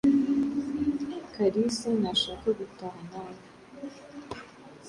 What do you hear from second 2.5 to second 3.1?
gutaha